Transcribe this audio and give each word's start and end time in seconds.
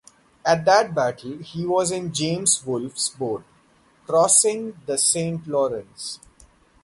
At 0.43 0.65
that 0.65 0.95
battle, 0.95 1.37
he 1.37 1.63
was 1.63 1.91
in 1.91 2.11
James 2.11 2.65
Wolfe's 2.65 3.07
boat 3.09 3.43
crossing 4.07 4.75
the 4.87 4.97
Saint 4.97 5.45
Lawrence. 5.45 6.19